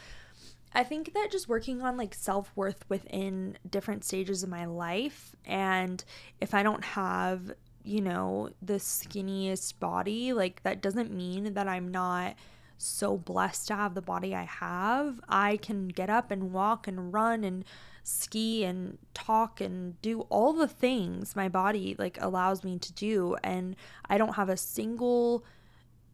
I 0.73 0.85
think 0.85 1.13
that 1.15 1.29
just 1.31 1.49
working 1.49 1.83
on 1.83 1.97
like 1.97 2.15
self 2.15 2.53
worth 2.55 2.85
within 2.89 3.59
different 3.69 4.05
stages 4.05 4.43
of 4.43 4.49
my 4.49 4.67
life, 4.67 5.35
and 5.45 6.03
if 6.41 6.55
I 6.55 6.63
don't 6.63 6.85
have, 6.85 7.53
you 7.83 8.01
know, 8.01 8.51
the 8.63 8.75
skinniest 8.75 9.81
body, 9.81 10.33
like 10.33 10.63
that 10.63 10.81
doesn't 10.81 11.13
mean 11.13 11.55
that 11.55 11.67
I'm 11.67 11.89
not 11.89 12.37
so 12.83 13.17
blessed 13.17 13.69
to 13.69 13.77
have 13.77 13.95
the 13.95 14.03
body 14.03 14.35
I 14.35 14.45
have. 14.45 15.21
I 15.29 15.57
can 15.59 15.89
get 15.89 16.11
up 16.11 16.31
and 16.31 16.53
walk 16.53 16.89
and 16.89 17.13
run 17.13 17.45
and 17.45 17.65
ski 18.03 18.65
and 18.65 18.99
talk 19.15 19.61
and 19.61 20.01
do 20.03 20.23
all 20.23 20.53
the 20.53 20.67
things 20.67 21.37
my 21.37 21.49
body 21.49 21.95
like 21.99 22.19
allows 22.21 22.65
me 22.65 22.79
to 22.79 22.93
do 22.95 23.37
and 23.45 23.77
I 24.09 24.19
don't 24.19 24.35
have 24.35 24.49
a 24.49 24.57
single 24.57 25.45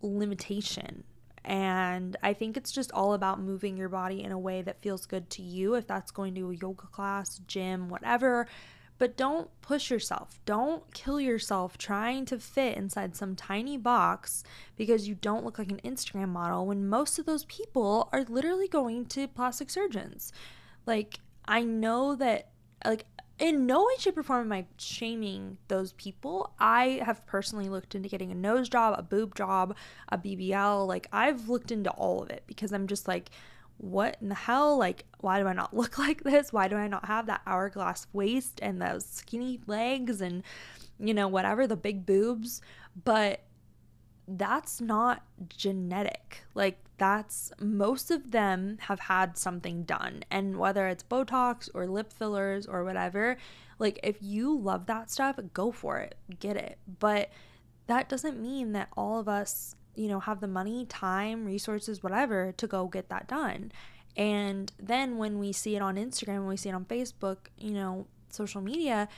limitation. 0.03 1.05
And 1.45 2.17
I 2.25 2.33
think 2.33 2.57
it's 2.57 2.73
just 2.73 2.91
all 2.91 3.15
about 3.15 3.41
moving 3.41 3.77
your 3.77 3.89
body 3.89 4.23
in 4.23 4.33
a 4.33 4.39
way 4.39 4.63
that 4.63 4.83
feels 4.83 5.07
good 5.07 5.31
to 5.31 5.43
you, 5.43 5.75
if 5.75 5.87
that's 5.87 6.11
going 6.11 6.35
to 6.35 6.51
a 6.51 6.57
yoga 6.57 6.89
class, 6.89 7.41
gym, 7.47 7.89
whatever. 7.89 8.49
But 8.99 9.17
don't 9.17 9.51
push 9.61 9.91
yourself. 9.91 10.41
Don't 10.47 10.93
kill 10.95 11.21
yourself 11.21 11.77
trying 11.77 12.25
to 12.27 12.39
fit 12.39 12.77
inside 12.77 13.15
some 13.15 13.37
tiny 13.37 13.77
box 13.77 14.43
because 14.77 15.07
you 15.07 15.15
don't 15.15 15.45
look 15.45 15.59
like 15.59 15.71
an 15.71 15.81
Instagram 15.85 16.29
model 16.29 16.67
when 16.67 16.89
most 16.89 17.19
of 17.19 17.27
those 17.27 17.45
people 17.45 18.09
are 18.13 18.25
literally 18.25 18.69
going 18.69 19.07
to 19.07 19.29
plastic 19.29 19.69
surgeons. 19.71 20.33
Like, 20.87 21.21
I 21.47 21.63
know 21.63 22.15
that, 22.17 22.49
like, 22.85 23.05
in 23.39 23.67
no 23.67 23.85
way, 23.85 23.95
shape, 23.99 24.17
or 24.17 24.23
form 24.23 24.47
am 24.47 24.53
I 24.53 24.67
shaming 24.79 25.59
those 25.69 25.93
people. 25.93 26.55
I 26.59 27.03
have 27.05 27.27
personally 27.27 27.69
looked 27.69 27.95
into 27.95 28.09
getting 28.09 28.33
a 28.33 28.35
nose 28.35 28.69
job, 28.69 28.95
a 28.99 29.03
boob 29.03 29.35
job, 29.35 29.77
a 30.09 30.17
BBL. 30.17 30.87
Like, 30.87 31.07
I've 31.13 31.49
looked 31.49 31.71
into 31.71 31.91
all 31.91 32.23
of 32.23 32.31
it 32.31 32.45
because 32.47 32.73
I'm 32.73 32.87
just 32.87 33.07
like, 33.07 33.29
what 33.79 34.17
in 34.21 34.29
the 34.29 34.35
hell? 34.35 34.77
Like, 34.77 35.05
why 35.21 35.41
do 35.41 35.47
I 35.47 35.53
not 35.53 35.75
look 35.77 35.99
like 35.99 36.25
this? 36.25 36.53
Why 36.53 36.69
do 36.69 36.77
I 36.77 36.89
not 36.89 37.07
have 37.07 37.27
that 37.27 37.43
hourglass 37.47 38.07
waist 38.13 38.61
and 38.63 38.81
those 38.81 39.07
skinny 39.07 39.61
legs 39.67 40.21
and, 40.21 40.43
you 40.99 41.15
know, 41.15 41.29
whatever, 41.29 41.67
the 41.67 41.77
big 41.77 42.07
boobs? 42.07 42.61
But 43.05 43.43
that's 44.29 44.81
not 44.81 45.23
genetic. 45.49 46.45
Like, 46.55 46.79
that's 46.99 47.53
most 47.61 48.11
of 48.11 48.31
them 48.31 48.79
have 48.81 49.01
had 49.01 49.37
something 49.37 49.85
done. 49.85 50.25
And 50.31 50.57
whether 50.57 50.89
it's 50.89 51.03
Botox 51.03 51.69
or 51.75 51.87
lip 51.87 52.13
fillers 52.13 52.67
or 52.67 52.85
whatever, 52.85 53.37
like, 53.79 54.01
if 54.03 54.17
you 54.21 54.59
love 54.59 54.87
that 54.87 55.11
stuff, 55.11 55.39
go 55.53 55.71
for 55.71 55.99
it, 55.99 56.17
get 56.41 56.57
it. 56.57 56.79
But 56.99 57.31
that 57.87 58.09
doesn't 58.09 58.41
mean 58.41 58.73
that 58.73 58.89
all 58.97 59.19
of 59.19 59.29
us, 59.29 59.77
you 59.97 60.09
know, 60.09 60.21
have 60.21 60.41
the 60.41 60.47
money, 60.47 60.87
time, 60.87 61.45
resources, 61.45 62.03
whatever 62.03 62.53
to 62.53 62.67
go 62.67 62.87
get 62.87 63.09
that 63.09 63.27
done. 63.27 63.73
And 64.17 64.73
then 64.79 65.19
when 65.19 65.39
we 65.39 65.53
see 65.53 65.77
it 65.77 65.83
on 65.83 65.97
Instagram, 65.97 66.39
when 66.39 66.49
we 66.49 66.57
see 66.57 66.69
it 66.69 66.75
on 66.75 66.85
Facebook, 66.85 67.37
you 67.59 67.73
know, 67.73 68.07
social 68.31 68.61
media, 68.61 69.09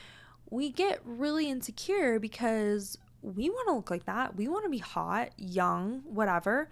we 0.50 0.70
get 0.70 1.00
really 1.04 1.48
insecure 1.48 2.18
because 2.18 2.98
we 3.22 3.50
want 3.50 3.68
to 3.68 3.74
look 3.74 3.90
like 3.90 4.06
that. 4.06 4.36
We 4.36 4.48
want 4.48 4.64
to 4.64 4.70
be 4.70 4.78
hot, 4.78 5.30
young, 5.36 6.02
whatever. 6.04 6.70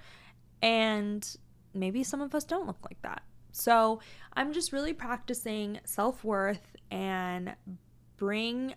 And 0.63 1.29
maybe 1.75 2.03
some 2.03 2.21
of 2.21 2.35
us 2.35 2.45
don't 2.45 2.67
look 2.67 2.79
like 2.83 3.01
that. 3.03 3.23
So 3.53 4.01
I'm 4.35 4.53
just 4.53 4.73
really 4.73 4.93
practicing 4.93 5.81
self 5.85 6.25
worth 6.25 6.77
and 6.91 7.55
bring 8.17 8.75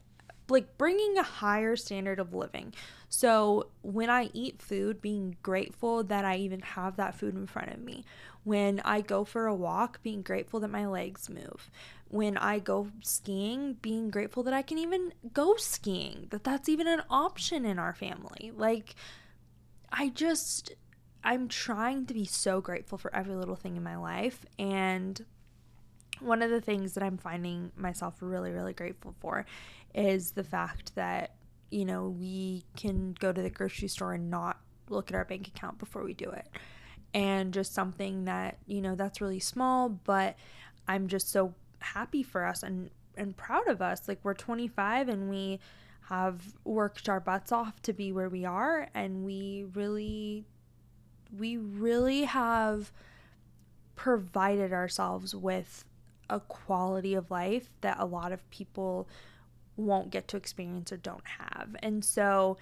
like 0.50 0.78
bringing 0.78 1.18
a 1.18 1.24
higher 1.24 1.76
standard 1.76 2.20
of 2.20 2.34
living. 2.34 2.74
So 3.10 3.68
when 3.82 4.10
I 4.10 4.30
eat 4.34 4.62
food, 4.62 5.02
being 5.02 5.38
grateful 5.42 6.04
that 6.04 6.26
I 6.26 6.38
even 6.38 6.62
have 6.62 6.96
that 6.98 7.16
food 7.16 7.36
in 7.36 7.48
front 7.48 7.72
of 7.72 7.80
me. 7.80 8.06
When 8.44 8.80
I 8.86 9.02
go 9.02 9.26
for 9.26 9.48
a 9.48 9.56
walk, 9.56 10.02
being 10.02 10.22
grateful 10.22 10.60
that 10.62 10.70
my 10.70 10.86
legs 10.86 11.30
move. 11.30 11.70
When 12.08 12.38
I 12.38 12.60
go 12.60 12.88
skiing, 13.02 13.74
being 13.82 14.10
grateful 14.10 14.44
that 14.44 14.54
I 14.54 14.62
can 14.62 14.78
even 14.78 15.14
go 15.34 15.56
skiing, 15.58 16.28
that 16.30 16.44
that's 16.44 16.70
even 16.70 16.88
an 16.88 17.04
option 17.10 17.66
in 17.66 17.78
our 17.78 17.94
family. 17.94 18.52
Like, 18.56 18.96
I 19.92 20.10
just, 20.10 20.72
I'm 21.24 21.48
trying 21.48 22.06
to 22.08 22.14
be 22.14 22.26
so 22.26 22.62
grateful 22.62 22.98
for 22.98 23.14
every 23.14 23.36
little 23.36 23.56
thing 23.56 23.76
in 23.76 23.84
my 23.84 23.98
life. 23.98 24.46
And 24.58 25.24
one 26.20 26.42
of 26.42 26.50
the 26.50 26.62
things 26.62 26.94
that 26.94 27.04
I'm 27.04 27.18
finding 27.18 27.72
myself 27.76 28.16
really, 28.22 28.52
really 28.52 28.74
grateful 28.74 29.16
for 29.20 29.46
is 29.94 30.32
the 30.32 30.44
fact 30.44 30.96
that, 30.96 31.36
you 31.72 31.86
know, 31.86 32.10
we 32.10 32.64
can 32.76 33.16
go 33.20 33.32
to 33.32 33.42
the 33.42 33.50
grocery 33.50 33.88
store 33.88 34.14
and 34.14 34.30
not 34.30 34.60
look 34.90 35.10
at 35.12 35.16
our 35.16 35.26
bank 35.26 35.48
account 35.48 35.78
before 35.78 36.04
we 36.04 36.14
do 36.14 36.30
it. 36.30 36.48
And 37.14 37.54
just 37.54 37.74
something 37.74 38.26
that, 38.26 38.58
you 38.68 38.82
know, 38.82 38.96
that's 38.96 39.22
really 39.22 39.40
small, 39.40 39.90
but 39.90 40.36
I'm 40.88 41.08
just 41.08 41.32
so 41.32 41.54
happy 41.80 42.24
for 42.24 42.46
us 42.46 42.64
and 42.64 42.90
and 43.18 43.36
proud 43.36 43.68
of 43.68 43.82
us. 43.82 44.08
Like 44.08 44.20
we're 44.24 44.34
25 44.34 45.10
and 45.10 45.30
we 45.30 45.60
have 46.10 46.54
worked 46.64 47.10
our 47.10 47.20
butts 47.20 47.52
off 47.52 47.82
to 47.84 47.94
be 47.94 48.12
where 48.12 48.30
we 48.30 48.46
are 48.46 48.90
and 48.96 49.24
we 49.24 49.66
really 49.76 50.46
we 51.38 51.58
really 51.58 52.24
have 52.24 52.92
provided 53.96 54.74
ourselves 54.74 55.36
with 55.36 55.86
a 56.30 56.40
quality 56.40 57.14
of 57.14 57.32
life 57.32 57.70
that 57.82 57.98
a 58.00 58.06
lot 58.06 58.32
of 58.32 58.50
people 58.50 59.08
won't 59.76 60.10
get 60.10 60.28
to 60.28 60.38
experience 60.38 60.92
or 60.92 60.98
don't 60.98 61.26
have. 61.26 61.76
And 61.82 62.04
so 62.04 62.58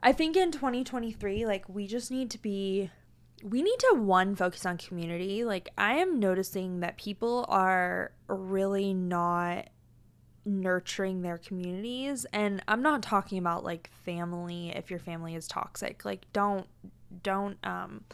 I 0.00 0.12
think 0.12 0.36
in 0.36 0.52
2023, 0.52 1.46
like 1.46 1.68
we 1.68 1.86
just 1.86 2.10
need 2.10 2.30
to 2.30 2.38
be 2.38 2.90
we 3.42 3.62
need 3.62 3.78
to 3.78 3.94
one 3.96 4.34
focus 4.34 4.64
on 4.64 4.78
community. 4.78 5.44
Like 5.44 5.70
I 5.76 5.94
am 5.94 6.18
noticing 6.18 6.80
that 6.80 6.96
people 6.96 7.44
are 7.48 8.12
really 8.28 8.94
not 8.94 9.68
nurturing 10.44 11.22
their 11.22 11.38
communities 11.38 12.24
and 12.32 12.62
I'm 12.68 12.80
not 12.80 13.02
talking 13.02 13.38
about 13.38 13.64
like 13.64 13.90
family 14.04 14.70
if 14.70 14.90
your 14.90 15.00
family 15.00 15.34
is 15.34 15.48
toxic. 15.48 16.04
Like 16.04 16.26
don't 16.32 16.66
don't 17.22 17.58
um 17.64 18.04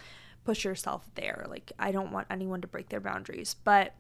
push 0.45 0.65
yourself 0.65 1.09
there. 1.15 1.47
Like 1.49 1.73
I 1.79 1.93
don't 1.93 2.13
want 2.13 2.27
anyone 2.31 2.61
to 2.63 2.69
break 2.69 2.89
their 2.89 3.01
boundaries, 3.01 3.55
but 3.65 3.95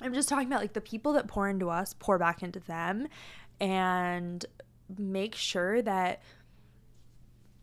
I'm 0.00 0.14
just 0.14 0.28
talking 0.28 0.46
about 0.46 0.60
like 0.60 0.74
the 0.74 0.80
people 0.80 1.12
that 1.14 1.26
pour 1.26 1.48
into 1.48 1.70
us, 1.70 1.94
pour 1.98 2.18
back 2.18 2.42
into 2.42 2.60
them 2.60 3.08
and 3.60 4.44
make 4.98 5.34
sure 5.34 5.80
that 5.82 6.20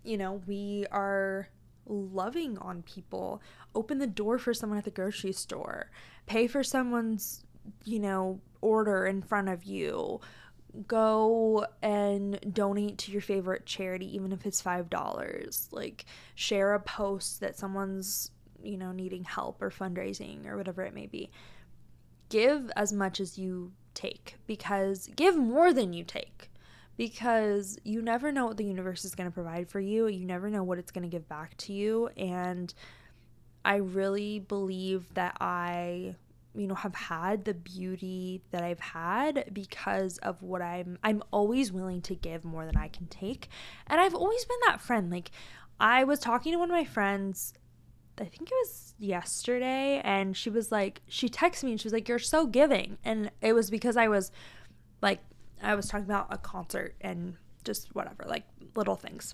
you 0.03 0.17
know, 0.17 0.41
we 0.45 0.85
are 0.91 1.47
loving 1.85 2.57
on 2.59 2.81
people. 2.83 3.41
Open 3.75 3.97
the 3.97 4.07
door 4.07 4.37
for 4.37 4.53
someone 4.53 4.77
at 4.77 4.85
the 4.85 4.91
grocery 4.91 5.31
store. 5.31 5.89
Pay 6.25 6.47
for 6.47 6.63
someone's, 6.63 7.43
you 7.85 7.99
know, 7.99 8.39
order 8.61 9.05
in 9.05 9.21
front 9.21 9.49
of 9.49 9.63
you. 9.63 10.19
Go 10.87 11.65
and 11.81 12.39
donate 12.53 12.97
to 12.99 13.11
your 13.11 13.21
favorite 13.21 13.65
charity 13.65 14.13
even 14.15 14.31
if 14.31 14.45
it's 14.45 14.61
$5. 14.61 15.67
Like 15.71 16.05
share 16.35 16.73
a 16.73 16.79
post 16.79 17.39
that 17.41 17.57
someone's, 17.57 18.31
you 18.61 18.77
know, 18.77 18.91
needing 18.91 19.23
help 19.23 19.61
or 19.61 19.69
fundraising 19.69 20.47
or 20.47 20.57
whatever 20.57 20.83
it 20.83 20.93
may 20.93 21.05
be 21.05 21.29
give 22.33 22.71
as 22.75 22.91
much 22.91 23.19
as 23.19 23.37
you 23.37 23.71
take 23.93 24.37
because 24.47 25.07
give 25.15 25.37
more 25.37 25.71
than 25.71 25.93
you 25.93 26.03
take 26.03 26.49
because 26.97 27.77
you 27.83 28.01
never 28.01 28.31
know 28.31 28.47
what 28.47 28.57
the 28.57 28.65
universe 28.65 29.05
is 29.05 29.13
going 29.13 29.29
to 29.29 29.33
provide 29.33 29.69
for 29.69 29.79
you. 29.79 30.07
You 30.07 30.25
never 30.25 30.49
know 30.49 30.63
what 30.63 30.79
it's 30.79 30.91
going 30.91 31.03
to 31.03 31.09
give 31.09 31.29
back 31.29 31.55
to 31.57 31.73
you. 31.73 32.09
And 32.17 32.73
I 33.63 33.75
really 33.75 34.39
believe 34.39 35.13
that 35.13 35.37
I, 35.39 36.15
you 36.55 36.65
know, 36.65 36.73
have 36.73 36.95
had 36.95 37.45
the 37.45 37.53
beauty 37.53 38.41
that 38.49 38.63
I've 38.63 38.79
had 38.79 39.51
because 39.53 40.17
of 40.19 40.41
what 40.41 40.63
I'm 40.63 40.97
I'm 41.03 41.21
always 41.29 41.71
willing 41.71 42.01
to 42.03 42.15
give 42.15 42.43
more 42.43 42.65
than 42.65 42.77
I 42.77 42.87
can 42.87 43.05
take. 43.07 43.47
And 43.85 44.01
I've 44.01 44.15
always 44.15 44.43
been 44.43 44.57
that 44.65 44.81
friend. 44.81 45.11
Like 45.11 45.29
I 45.79 46.03
was 46.03 46.19
talking 46.19 46.51
to 46.53 46.57
one 46.57 46.71
of 46.71 46.75
my 46.75 46.85
friends 46.85 47.53
I 48.19 48.25
think 48.25 48.49
it 48.49 48.55
was 48.63 48.93
yesterday, 48.99 50.01
and 50.03 50.37
she 50.37 50.49
was 50.49 50.71
like, 50.71 51.01
she 51.07 51.29
texted 51.29 51.63
me 51.63 51.71
and 51.71 51.81
she 51.81 51.87
was 51.87 51.93
like, 51.93 52.07
You're 52.07 52.19
so 52.19 52.45
giving. 52.45 52.97
And 53.03 53.31
it 53.41 53.53
was 53.53 53.69
because 53.69 53.97
I 53.97 54.07
was 54.07 54.31
like, 55.01 55.19
I 55.61 55.75
was 55.75 55.87
talking 55.87 56.05
about 56.05 56.27
a 56.29 56.37
concert 56.37 56.95
and 57.01 57.35
just 57.63 57.93
whatever, 57.95 58.25
like 58.27 58.43
little 58.75 58.95
things. 58.95 59.33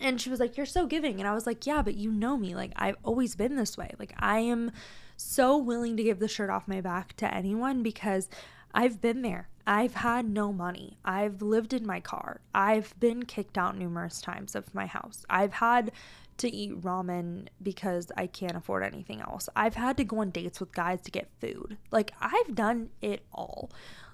And 0.00 0.20
she 0.20 0.30
was 0.30 0.40
like, 0.40 0.56
You're 0.56 0.66
so 0.66 0.86
giving. 0.86 1.20
And 1.20 1.28
I 1.28 1.34
was 1.34 1.46
like, 1.46 1.66
Yeah, 1.66 1.82
but 1.82 1.96
you 1.96 2.10
know 2.10 2.36
me. 2.36 2.54
Like, 2.54 2.72
I've 2.76 2.96
always 3.04 3.36
been 3.36 3.56
this 3.56 3.76
way. 3.76 3.92
Like, 3.98 4.14
I 4.18 4.40
am 4.40 4.72
so 5.16 5.56
willing 5.56 5.96
to 5.96 6.02
give 6.02 6.18
the 6.18 6.28
shirt 6.28 6.50
off 6.50 6.68
my 6.68 6.80
back 6.80 7.14
to 7.16 7.32
anyone 7.32 7.82
because 7.82 8.28
I've 8.74 9.00
been 9.00 9.22
there. 9.22 9.48
I've 9.66 9.96
had 9.96 10.28
no 10.28 10.52
money. 10.52 10.96
I've 11.04 11.42
lived 11.42 11.74
in 11.74 11.86
my 11.86 12.00
car. 12.00 12.40
I've 12.54 12.98
been 12.98 13.24
kicked 13.24 13.58
out 13.58 13.76
numerous 13.76 14.20
times 14.20 14.54
of 14.54 14.74
my 14.74 14.86
house. 14.86 15.26
I've 15.28 15.52
had 15.54 15.92
to 16.38 16.54
eat 16.54 16.80
ramen 16.80 17.48
because 17.62 18.10
I 18.16 18.26
can't 18.26 18.56
afford 18.56 18.82
anything 18.84 19.20
else. 19.20 19.48
I've 19.54 19.74
had 19.74 19.96
to 19.98 20.04
go 20.04 20.20
on 20.20 20.30
dates 20.30 20.60
with 20.60 20.72
guys 20.72 21.00
to 21.02 21.10
get 21.10 21.28
food. 21.40 21.76
Like, 21.90 22.12
I've 22.20 22.54
done 22.54 22.90
it 23.02 23.24
all. 23.32 23.70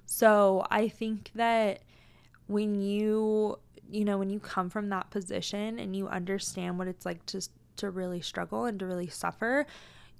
So, 0.06 0.66
I 0.70 0.88
think 0.88 1.30
that 1.34 1.82
when 2.46 2.80
you, 2.80 3.58
you 3.90 4.04
know, 4.04 4.18
when 4.18 4.30
you 4.30 4.40
come 4.40 4.68
from 4.68 4.88
that 4.90 5.10
position 5.10 5.78
and 5.78 5.96
you 5.96 6.08
understand 6.08 6.78
what 6.78 6.88
it's 6.88 7.06
like 7.06 7.24
to 7.26 7.40
to 7.76 7.90
really 7.90 8.20
struggle 8.20 8.66
and 8.66 8.78
to 8.78 8.86
really 8.86 9.08
suffer, 9.08 9.66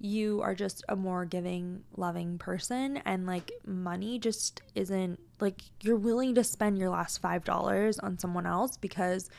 you 0.01 0.41
are 0.43 0.55
just 0.55 0.85
a 0.89 0.97
more 0.97 1.25
giving, 1.25 1.83
loving 1.97 2.37
person 2.39 2.99
and 3.05 3.27
like 3.27 3.53
money 3.67 4.19
just 4.19 4.61
isn't 4.75 5.19
like 5.41 5.63
you're 5.83 5.97
willing 5.97 6.35
to 6.35 6.45
spend 6.45 6.79
your 6.79 6.91
last 6.91 7.23
$5 7.23 8.03
on 8.03 8.19
someone 8.19 8.47
else 8.47 8.77
because 8.77 9.31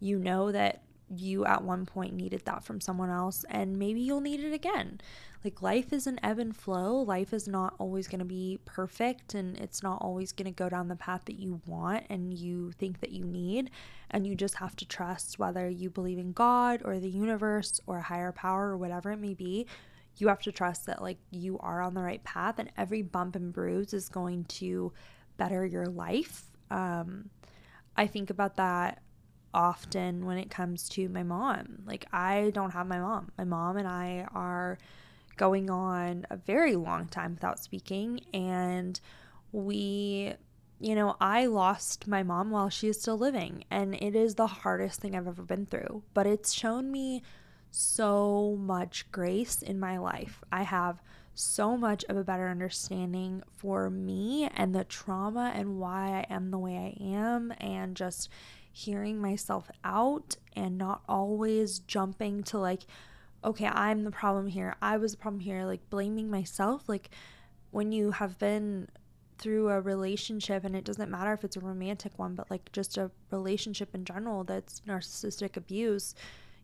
you 0.00 0.18
know 0.18 0.52
that 0.52 0.82
you 1.16 1.44
at 1.44 1.62
one 1.62 1.86
point 1.86 2.14
needed 2.14 2.44
that 2.44 2.64
from 2.64 2.80
someone 2.80 3.10
else 3.10 3.44
and 3.50 3.78
maybe 3.78 4.00
you'll 4.00 4.20
need 4.20 4.40
it 4.40 4.52
again. 4.52 5.00
Like 5.44 5.60
life 5.60 5.92
is 5.92 6.06
an 6.06 6.20
ebb 6.22 6.38
and 6.38 6.56
flow. 6.56 7.00
Life 7.00 7.32
is 7.32 7.48
not 7.48 7.74
always 7.78 8.06
going 8.06 8.20
to 8.20 8.24
be 8.24 8.60
perfect 8.64 9.34
and 9.34 9.56
it's 9.58 9.82
not 9.82 10.00
always 10.00 10.32
going 10.32 10.46
to 10.46 10.52
go 10.52 10.68
down 10.68 10.88
the 10.88 10.96
path 10.96 11.22
that 11.26 11.38
you 11.38 11.60
want 11.66 12.04
and 12.08 12.32
you 12.32 12.72
think 12.72 13.00
that 13.00 13.10
you 13.10 13.24
need. 13.24 13.70
And 14.10 14.26
you 14.26 14.34
just 14.34 14.56
have 14.56 14.76
to 14.76 14.86
trust 14.86 15.38
whether 15.38 15.68
you 15.68 15.90
believe 15.90 16.18
in 16.18 16.32
God 16.32 16.82
or 16.84 16.98
the 16.98 17.10
universe 17.10 17.80
or 17.86 17.98
a 17.98 18.02
higher 18.02 18.32
power 18.32 18.68
or 18.68 18.76
whatever 18.76 19.10
it 19.12 19.18
may 19.18 19.34
be. 19.34 19.66
You 20.16 20.28
have 20.28 20.42
to 20.42 20.52
trust 20.52 20.86
that 20.86 21.02
like 21.02 21.18
you 21.30 21.58
are 21.58 21.80
on 21.80 21.94
the 21.94 22.02
right 22.02 22.22
path 22.22 22.58
and 22.58 22.70
every 22.76 23.02
bump 23.02 23.34
and 23.34 23.52
bruise 23.52 23.92
is 23.92 24.08
going 24.08 24.44
to 24.44 24.92
better 25.38 25.66
your 25.66 25.86
life. 25.86 26.44
Um, 26.70 27.30
I 27.96 28.06
think 28.06 28.30
about 28.30 28.56
that 28.56 29.02
often 29.54 30.24
when 30.26 30.38
it 30.38 30.50
comes 30.50 30.88
to 30.90 31.08
my 31.08 31.22
mom. 31.22 31.82
Like, 31.86 32.06
I 32.12 32.50
don't 32.54 32.70
have 32.70 32.86
my 32.86 32.98
mom. 32.98 33.32
My 33.38 33.44
mom 33.44 33.76
and 33.76 33.86
I 33.88 34.26
are 34.34 34.78
going 35.36 35.70
on 35.70 36.26
a 36.30 36.36
very 36.36 36.76
long 36.76 37.06
time 37.06 37.34
without 37.34 37.58
speaking. 37.58 38.20
And 38.32 38.98
we, 39.52 40.34
you 40.78 40.94
know, 40.94 41.16
I 41.20 41.46
lost 41.46 42.06
my 42.06 42.22
mom 42.22 42.50
while 42.50 42.70
she 42.70 42.88
is 42.88 43.00
still 43.00 43.18
living. 43.18 43.64
And 43.70 43.94
it 43.94 44.14
is 44.14 44.34
the 44.34 44.46
hardest 44.46 45.00
thing 45.00 45.14
I've 45.14 45.28
ever 45.28 45.42
been 45.42 45.66
through. 45.66 46.02
But 46.14 46.26
it's 46.26 46.52
shown 46.52 46.90
me 46.90 47.22
so 47.70 48.56
much 48.60 49.10
grace 49.10 49.62
in 49.62 49.80
my 49.80 49.98
life. 49.98 50.42
I 50.52 50.62
have 50.62 51.02
so 51.34 51.76
much 51.76 52.04
of 52.08 52.16
a 52.16 52.24
better 52.24 52.48
understanding 52.48 53.42
for 53.56 53.88
me 53.90 54.48
and 54.54 54.74
the 54.74 54.84
trauma 54.84 55.52
and 55.54 55.78
why 55.78 56.26
I 56.28 56.34
am 56.34 56.50
the 56.50 56.58
way 56.58 56.76
I 56.76 57.02
am 57.02 57.54
and 57.58 57.96
just 57.96 58.28
hearing 58.72 59.20
myself 59.20 59.70
out 59.84 60.36
and 60.56 60.78
not 60.78 61.02
always 61.08 61.78
jumping 61.80 62.42
to 62.44 62.58
like, 62.58 62.80
okay, 63.44 63.66
I'm 63.66 64.04
the 64.04 64.10
problem 64.10 64.46
here. 64.46 64.74
I 64.80 64.96
was 64.96 65.12
the 65.12 65.18
problem 65.18 65.40
here. 65.40 65.64
Like 65.64 65.88
blaming 65.90 66.30
myself. 66.30 66.88
Like 66.88 67.10
when 67.70 67.92
you 67.92 68.12
have 68.12 68.38
been 68.38 68.88
through 69.38 69.68
a 69.70 69.80
relationship 69.80 70.64
and 70.64 70.76
it 70.76 70.84
doesn't 70.84 71.10
matter 71.10 71.32
if 71.32 71.42
it's 71.42 71.56
a 71.56 71.60
romantic 71.60 72.16
one 72.16 72.36
but 72.36 72.48
like 72.48 72.70
just 72.70 72.96
a 72.96 73.10
relationship 73.32 73.92
in 73.92 74.04
general 74.04 74.44
that's 74.44 74.82
narcissistic 74.86 75.56
abuse 75.56 76.14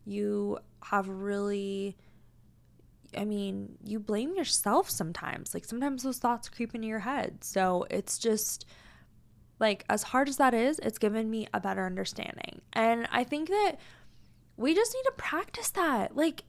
you 0.05 0.57
have 0.85 1.09
really 1.09 1.97
I 3.17 3.25
mean, 3.25 3.77
you 3.85 4.01
blame 4.01 4.35
yourself 4.35 4.91
sometimes. 4.91 5.55
Like 5.55 5.65
sometimes 5.65 6.03
those 6.03 6.19
thoughts 6.19 6.49
creep 6.49 6.75
into 6.75 6.87
your 6.87 6.99
head. 7.01 7.43
So 7.43 7.87
it's 7.91 8.19
just 8.19 8.67
like 9.59 9.85
as 9.89 10.05
hard 10.05 10.29
as 10.29 10.37
that 10.37 10.55
is, 10.55 10.79
it's 10.81 10.99
given 10.99 11.31
me 11.31 11.49
a 11.53 11.61
better 11.61 11.85
understanding. 11.85 12.61
And 12.73 13.09
I 13.11 13.25
think 13.25 13.49
that 13.49 13.77
we 14.57 14.75
just 14.75 14.95
need 14.95 15.05
to 15.05 15.13
practice 15.17 15.71
that. 15.71 16.17
Like 16.17 16.45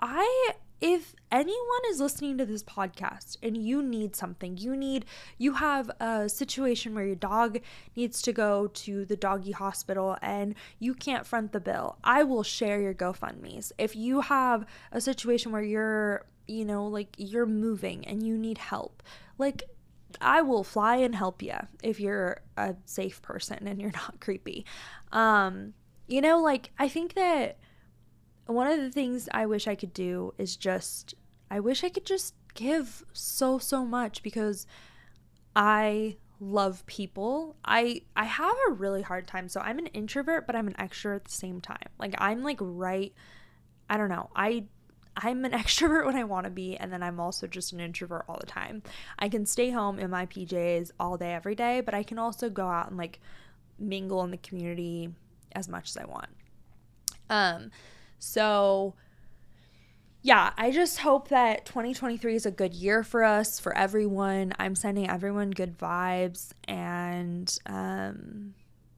I 0.00 0.54
if 0.80 1.14
anyone 1.30 1.80
is 1.90 2.00
listening 2.00 2.38
to 2.38 2.46
this 2.46 2.62
podcast 2.62 3.36
and 3.42 3.56
you 3.56 3.82
need 3.82 4.16
something, 4.16 4.56
you 4.56 4.74
need, 4.74 5.04
you 5.36 5.52
have 5.54 5.90
a 6.00 6.28
situation 6.28 6.94
where 6.94 7.04
your 7.04 7.16
dog 7.16 7.60
needs 7.94 8.22
to 8.22 8.32
go 8.32 8.68
to 8.68 9.04
the 9.04 9.16
doggy 9.16 9.52
hospital 9.52 10.16
and 10.22 10.54
you 10.78 10.94
can't 10.94 11.26
front 11.26 11.52
the 11.52 11.60
bill, 11.60 11.98
I 12.02 12.22
will 12.22 12.42
share 12.42 12.80
your 12.80 12.94
GoFundMe's. 12.94 13.72
If 13.76 13.94
you 13.94 14.22
have 14.22 14.64
a 14.90 15.00
situation 15.00 15.52
where 15.52 15.62
you're, 15.62 16.24
you 16.46 16.64
know, 16.64 16.86
like 16.86 17.14
you're 17.18 17.46
moving 17.46 18.06
and 18.06 18.26
you 18.26 18.38
need 18.38 18.56
help, 18.56 19.02
like 19.36 19.64
I 20.20 20.42
will 20.42 20.64
fly 20.64 20.96
and 20.96 21.14
help 21.14 21.42
you 21.42 21.54
if 21.82 22.00
you're 22.00 22.42
a 22.56 22.74
safe 22.84 23.22
person 23.22 23.66
and 23.66 23.80
you're 23.80 23.92
not 23.94 24.20
creepy. 24.20 24.64
Um, 25.12 25.74
you 26.06 26.20
know, 26.20 26.40
like 26.40 26.70
I 26.78 26.88
think 26.88 27.14
that 27.14 27.58
one 28.46 28.66
of 28.66 28.78
the 28.78 28.90
things 28.90 29.28
I 29.32 29.46
wish 29.46 29.66
I 29.68 29.74
could 29.74 29.94
do 29.94 30.34
is 30.38 30.56
just, 30.56 31.14
I 31.50 31.60
wish 31.60 31.84
I 31.84 31.88
could 31.88 32.06
just 32.06 32.34
give 32.54 33.04
so, 33.12 33.58
so 33.58 33.84
much 33.84 34.22
because 34.22 34.66
I 35.54 36.16
love 36.40 36.84
people. 36.86 37.56
I 37.64 38.02
I 38.16 38.24
have 38.24 38.56
a 38.68 38.72
really 38.72 39.02
hard 39.02 39.26
time. 39.26 39.48
So 39.48 39.60
I'm 39.60 39.78
an 39.78 39.86
introvert, 39.88 40.46
but 40.46 40.56
I'm 40.56 40.66
an 40.66 40.74
extrovert 40.74 41.16
at 41.16 41.24
the 41.26 41.30
same 41.30 41.60
time. 41.60 41.88
Like 41.98 42.14
I'm 42.18 42.42
like 42.42 42.58
right 42.60 43.12
I 43.88 43.96
don't 43.96 44.08
know. 44.08 44.30
I 44.34 44.64
I'm 45.16 45.44
an 45.44 45.52
extrovert 45.62 46.06
when 46.06 46.16
I 46.16 46.24
want 46.24 46.44
to 46.44 46.50
be 46.50 46.76
and 46.76 46.92
then 46.92 47.02
I'm 47.02 47.20
also 47.20 47.46
just 47.46 47.72
an 47.72 47.80
introvert 47.80 48.24
all 48.28 48.38
the 48.38 48.46
time. 48.46 48.82
I 49.18 49.28
can 49.28 49.46
stay 49.46 49.70
home 49.70 49.98
in 49.98 50.10
my 50.10 50.26
PJs 50.26 50.90
all 50.98 51.16
day 51.16 51.32
every 51.32 51.54
day, 51.54 51.80
but 51.80 51.94
I 51.94 52.02
can 52.02 52.18
also 52.18 52.48
go 52.48 52.68
out 52.68 52.88
and 52.88 52.96
like 52.96 53.20
mingle 53.78 54.22
in 54.24 54.30
the 54.30 54.36
community 54.36 55.10
as 55.52 55.68
much 55.68 55.90
as 55.90 55.96
I 55.96 56.04
want. 56.04 56.28
Um 57.28 57.70
so, 58.20 58.94
yeah, 60.22 60.52
I 60.58 60.70
just 60.70 60.98
hope 60.98 61.28
that 61.28 61.64
2023 61.64 62.34
is 62.34 62.44
a 62.44 62.50
good 62.50 62.74
year 62.74 63.02
for 63.02 63.24
us, 63.24 63.58
for 63.58 63.76
everyone. 63.76 64.52
I'm 64.58 64.74
sending 64.74 65.08
everyone 65.08 65.50
good 65.50 65.78
vibes 65.78 66.52
and 66.68 67.58
um, 67.64 68.54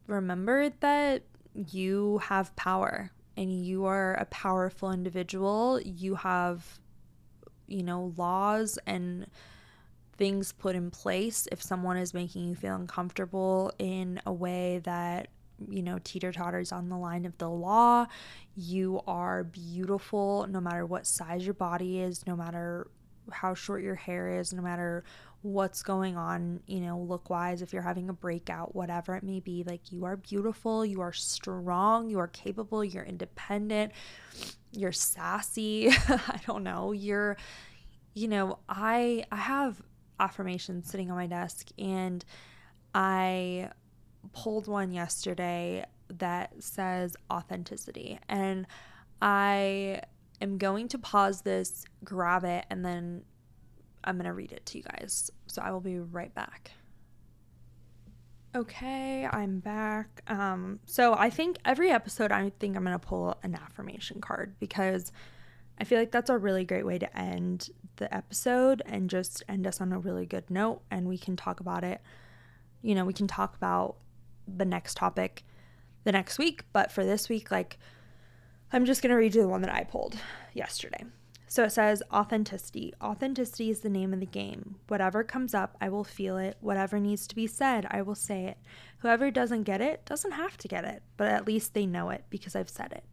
remember 0.08 0.70
that 0.80 1.22
you 1.54 2.18
have 2.24 2.54
power 2.56 3.12
and 3.36 3.64
you 3.64 3.86
are 3.86 4.14
a 4.14 4.24
powerful 4.26 4.92
individual. 4.92 5.80
You 5.80 6.16
have, 6.16 6.80
you 7.66 7.82
know, 7.82 8.12
laws 8.16 8.78
and 8.86 9.26
things 10.16 10.52
put 10.52 10.76
in 10.76 10.90
place 10.90 11.48
if 11.50 11.62
someone 11.62 11.96
is 11.96 12.12
making 12.14 12.48
you 12.48 12.54
feel 12.54 12.74
uncomfortable 12.74 13.72
in 13.78 14.20
a 14.26 14.32
way 14.32 14.80
that 14.84 15.28
you 15.70 15.82
know, 15.82 15.98
teeter 16.02 16.32
totters 16.32 16.72
on 16.72 16.88
the 16.88 16.96
line 16.96 17.24
of 17.24 17.36
the 17.38 17.48
law. 17.48 18.06
You 18.56 19.00
are 19.06 19.44
beautiful 19.44 20.46
no 20.48 20.60
matter 20.60 20.86
what 20.86 21.06
size 21.06 21.44
your 21.44 21.54
body 21.54 22.00
is, 22.00 22.26
no 22.26 22.36
matter 22.36 22.88
how 23.30 23.54
short 23.54 23.82
your 23.82 23.94
hair 23.94 24.40
is, 24.40 24.52
no 24.52 24.62
matter 24.62 25.04
what's 25.42 25.82
going 25.82 26.16
on, 26.16 26.60
you 26.66 26.80
know, 26.80 26.98
look 26.98 27.28
wise, 27.28 27.62
if 27.62 27.72
you're 27.72 27.82
having 27.82 28.08
a 28.08 28.12
breakout, 28.12 28.74
whatever 28.74 29.16
it 29.16 29.22
may 29.22 29.40
be. 29.40 29.64
Like, 29.66 29.90
you 29.90 30.04
are 30.04 30.16
beautiful, 30.16 30.86
you 30.86 31.00
are 31.00 31.12
strong, 31.12 32.08
you 32.08 32.18
are 32.18 32.28
capable, 32.28 32.84
you're 32.84 33.04
independent, 33.04 33.92
you're 34.72 34.92
sassy. 34.92 35.90
I 36.08 36.40
don't 36.46 36.62
know. 36.62 36.92
You're, 36.92 37.36
you 38.14 38.28
know, 38.28 38.58
I 38.68 39.24
I 39.30 39.36
have 39.36 39.82
affirmations 40.20 40.88
sitting 40.88 41.10
on 41.10 41.16
my 41.16 41.26
desk 41.26 41.68
and 41.78 42.24
I 42.94 43.70
pulled 44.32 44.68
one 44.68 44.92
yesterday 44.92 45.84
that 46.18 46.62
says 46.62 47.16
authenticity. 47.30 48.18
And 48.28 48.66
I 49.20 50.02
am 50.40 50.58
going 50.58 50.88
to 50.88 50.98
pause 50.98 51.42
this, 51.42 51.84
grab 52.04 52.44
it, 52.44 52.64
and 52.70 52.84
then 52.84 53.22
I'm 54.04 54.16
going 54.16 54.26
to 54.26 54.32
read 54.32 54.52
it 54.52 54.64
to 54.66 54.78
you 54.78 54.84
guys. 54.84 55.30
So 55.46 55.62
I 55.62 55.70
will 55.70 55.80
be 55.80 55.98
right 55.98 56.34
back. 56.34 56.72
Okay, 58.54 59.26
I'm 59.30 59.60
back. 59.60 60.22
Um, 60.26 60.78
so 60.84 61.14
I 61.14 61.30
think 61.30 61.56
every 61.64 61.90
episode, 61.90 62.32
I 62.32 62.52
think 62.58 62.76
I'm 62.76 62.84
going 62.84 62.98
to 62.98 63.06
pull 63.06 63.38
an 63.42 63.54
affirmation 63.54 64.20
card 64.20 64.54
because 64.60 65.10
I 65.78 65.84
feel 65.84 65.98
like 65.98 66.10
that's 66.10 66.28
a 66.28 66.36
really 66.36 66.64
great 66.64 66.84
way 66.84 66.98
to 66.98 67.18
end 67.18 67.70
the 67.96 68.14
episode 68.14 68.82
and 68.84 69.08
just 69.08 69.42
end 69.48 69.66
us 69.66 69.80
on 69.80 69.92
a 69.92 69.98
really 69.98 70.26
good 70.26 70.50
note. 70.50 70.82
And 70.90 71.08
we 71.08 71.16
can 71.16 71.34
talk 71.34 71.60
about 71.60 71.82
it. 71.82 72.02
You 72.82 72.94
know, 72.94 73.06
we 73.06 73.14
can 73.14 73.26
talk 73.26 73.56
about 73.56 73.96
the 74.46 74.66
next 74.66 74.96
topic 74.96 75.44
the 76.04 76.12
next 76.12 76.38
week. 76.38 76.64
But 76.74 76.92
for 76.92 77.04
this 77.04 77.30
week, 77.30 77.50
like, 77.50 77.78
I'm 78.70 78.84
just 78.84 79.00
going 79.00 79.10
to 79.10 79.16
read 79.16 79.34
you 79.34 79.40
the 79.40 79.48
one 79.48 79.62
that 79.62 79.72
I 79.72 79.84
pulled 79.84 80.16
yesterday. 80.52 81.04
So 81.52 81.64
it 81.64 81.72
says 81.72 82.02
authenticity. 82.10 82.94
Authenticity 83.02 83.68
is 83.68 83.80
the 83.80 83.90
name 83.90 84.14
of 84.14 84.20
the 84.20 84.24
game. 84.24 84.76
Whatever 84.88 85.22
comes 85.22 85.52
up, 85.52 85.76
I 85.82 85.90
will 85.90 86.02
feel 86.02 86.38
it. 86.38 86.56
Whatever 86.62 86.98
needs 86.98 87.26
to 87.26 87.34
be 87.34 87.46
said, 87.46 87.86
I 87.90 88.00
will 88.00 88.14
say 88.14 88.46
it. 88.46 88.56
Whoever 89.00 89.30
doesn't 89.30 89.64
get 89.64 89.82
it 89.82 90.02
doesn't 90.06 90.30
have 90.30 90.56
to 90.56 90.66
get 90.66 90.86
it, 90.86 91.02
but 91.18 91.28
at 91.28 91.46
least 91.46 91.74
they 91.74 91.84
know 91.84 92.08
it 92.08 92.24
because 92.30 92.56
I've 92.56 92.70
said 92.70 92.92
it. 92.92 93.04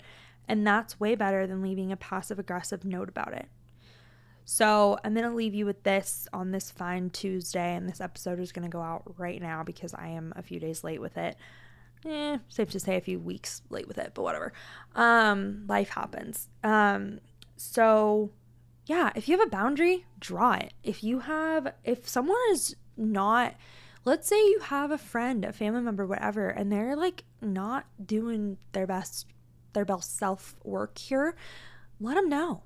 And 0.47 0.65
that's 0.65 1.01
way 1.01 1.15
better 1.15 1.47
than 1.47 1.61
leaving 1.61 1.91
a 1.91 1.97
passive 1.97 2.39
aggressive 2.39 2.85
note 2.85 3.09
about 3.09 3.33
it. 3.33 3.49
So 4.45 4.97
I'm 5.03 5.13
going 5.13 5.29
to 5.29 5.35
leave 5.35 5.53
you 5.53 5.65
with 5.65 5.83
this 5.83 6.25
on 6.31 6.51
this 6.51 6.71
fine 6.71 7.09
Tuesday, 7.09 7.75
and 7.75 7.89
this 7.89 7.99
episode 7.99 8.39
is 8.39 8.53
going 8.53 8.63
to 8.63 8.71
go 8.71 8.81
out 8.81 9.03
right 9.17 9.41
now 9.41 9.65
because 9.65 9.93
I 9.93 10.07
am 10.07 10.31
a 10.37 10.43
few 10.43 10.61
days 10.61 10.81
late 10.85 11.01
with 11.01 11.17
it. 11.17 11.35
Eh, 12.05 12.37
safe 12.47 12.71
to 12.71 12.79
say 12.79 12.95
a 12.95 13.01
few 13.01 13.19
weeks 13.19 13.63
late 13.69 13.85
with 13.89 13.97
it, 13.97 14.11
but 14.13 14.23
whatever. 14.23 14.53
Um, 14.95 15.65
life 15.67 15.89
happens. 15.89 16.47
Um, 16.63 17.19
so 17.59 18.31
yeah, 18.85 19.11
if 19.15 19.27
you 19.27 19.37
have 19.37 19.45
a 19.45 19.49
boundary, 19.49 20.05
draw 20.19 20.53
it. 20.53 20.73
If 20.83 21.03
you 21.03 21.19
have, 21.19 21.73
if 21.83 22.07
someone 22.07 22.37
is 22.51 22.75
not, 22.97 23.55
let's 24.05 24.27
say 24.27 24.37
you 24.37 24.61
have 24.63 24.91
a 24.91 24.97
friend, 24.97 25.45
a 25.45 25.53
family 25.53 25.81
member, 25.81 26.07
whatever, 26.07 26.49
and 26.49 26.71
they're 26.71 26.95
like 26.95 27.23
not 27.41 27.85
doing 28.03 28.57
their 28.71 28.87
best, 28.87 29.27
their 29.73 29.85
best 29.85 30.17
self 30.17 30.55
work 30.63 30.97
here, 30.97 31.35
let 31.99 32.15
them 32.15 32.29
know 32.29 32.63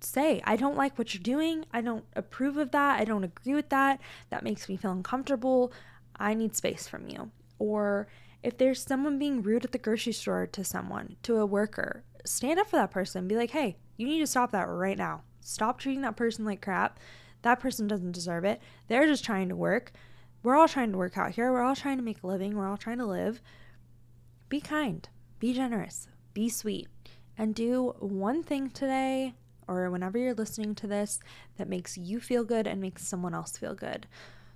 say, 0.00 0.42
I 0.44 0.56
don't 0.56 0.76
like 0.76 0.98
what 0.98 1.14
you're 1.14 1.22
doing. 1.22 1.64
I 1.72 1.80
don't 1.80 2.04
approve 2.14 2.56
of 2.56 2.70
that. 2.72 3.00
I 3.00 3.04
don't 3.04 3.24
agree 3.24 3.54
with 3.54 3.70
that. 3.70 4.00
That 4.30 4.44
makes 4.44 4.68
me 4.68 4.76
feel 4.76 4.92
uncomfortable. 4.92 5.72
I 6.16 6.34
need 6.34 6.54
space 6.54 6.86
from 6.86 7.08
you. 7.08 7.30
Or 7.58 8.06
if 8.42 8.58
there's 8.58 8.82
someone 8.82 9.18
being 9.18 9.42
rude 9.42 9.64
at 9.64 9.72
the 9.72 9.78
grocery 9.78 10.12
store 10.12 10.46
to 10.48 10.64
someone, 10.64 11.16
to 11.22 11.38
a 11.38 11.46
worker, 11.46 12.04
stand 12.24 12.58
up 12.58 12.68
for 12.68 12.76
that 12.76 12.90
person. 12.90 13.28
Be 13.28 13.36
like, 13.36 13.50
hey, 13.50 13.76
you 13.96 14.06
need 14.06 14.20
to 14.20 14.26
stop 14.26 14.52
that 14.52 14.68
right 14.68 14.98
now. 14.98 15.22
Stop 15.40 15.78
treating 15.78 16.02
that 16.02 16.16
person 16.16 16.44
like 16.44 16.62
crap. 16.62 16.98
That 17.42 17.60
person 17.60 17.86
doesn't 17.86 18.12
deserve 18.12 18.44
it. 18.44 18.60
They're 18.88 19.06
just 19.06 19.24
trying 19.24 19.48
to 19.50 19.56
work. 19.56 19.92
We're 20.42 20.56
all 20.56 20.68
trying 20.68 20.92
to 20.92 20.98
work 20.98 21.16
out 21.16 21.32
here. 21.32 21.52
We're 21.52 21.62
all 21.62 21.76
trying 21.76 21.98
to 21.98 22.02
make 22.02 22.22
a 22.22 22.26
living. 22.26 22.56
We're 22.56 22.68
all 22.68 22.76
trying 22.76 22.98
to 22.98 23.06
live. 23.06 23.40
Be 24.48 24.60
kind. 24.60 25.08
Be 25.38 25.52
generous. 25.52 26.08
Be 26.32 26.48
sweet. 26.48 26.88
And 27.36 27.54
do 27.54 27.94
one 27.98 28.42
thing 28.42 28.70
today 28.70 29.34
or 29.66 29.90
whenever 29.90 30.18
you're 30.18 30.34
listening 30.34 30.74
to 30.76 30.86
this 30.86 31.20
that 31.56 31.68
makes 31.68 31.96
you 31.96 32.20
feel 32.20 32.44
good 32.44 32.66
and 32.66 32.80
makes 32.80 33.06
someone 33.06 33.34
else 33.34 33.56
feel 33.56 33.74
good. 33.74 34.06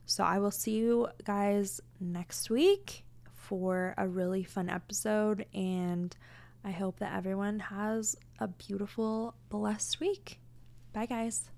So 0.06 0.24
I 0.24 0.38
will 0.38 0.50
see 0.50 0.72
you 0.72 1.08
guys 1.24 1.80
next 2.00 2.50
week 2.50 3.04
for 3.32 3.94
a 3.98 4.06
really 4.06 4.44
fun 4.44 4.68
episode 4.68 5.46
and 5.52 6.16
I 6.64 6.70
hope 6.70 6.98
that 6.98 7.16
everyone 7.16 7.58
has 7.60 8.16
a 8.38 8.48
beautiful 8.48 9.34
blessed 9.48 10.00
week. 10.00 10.40
Bye 10.92 11.06
guys. 11.06 11.50